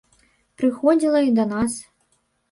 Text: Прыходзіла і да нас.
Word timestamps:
Прыходзіла 0.61 1.19
і 1.27 1.33
да 1.39 1.45
нас. 1.51 1.75